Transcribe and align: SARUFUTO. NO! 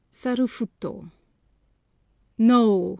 SARUFUTO. 0.11 1.11
NO! 2.39 2.81